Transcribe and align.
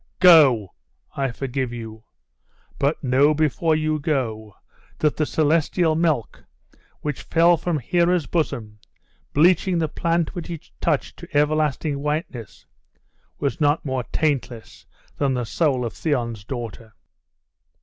'Go 0.19 0.73
I 1.15 1.29
forgive 1.31 1.71
you. 1.71 2.03
But 2.79 3.03
know 3.03 3.35
before 3.35 3.75
you 3.75 3.99
go, 3.99 4.55
that 4.97 5.15
the 5.15 5.27
celestial 5.27 5.93
milk 5.93 6.43
which 7.01 7.21
fell 7.21 7.55
from 7.55 7.77
Here's 7.77 8.25
bosom, 8.25 8.79
bleaching 9.31 9.77
the 9.77 9.87
plant 9.87 10.33
which 10.33 10.49
it 10.49 10.71
touched 10.81 11.17
to 11.17 11.27
everlasting 11.37 11.99
whiteness, 11.99 12.65
was 13.37 13.61
not 13.61 13.85
more 13.85 14.03
taintless 14.11 14.87
than 15.17 15.35
the 15.35 15.45
soul 15.45 15.85
of 15.85 15.93
Theon's 15.93 16.43
daughter. 16.45 16.95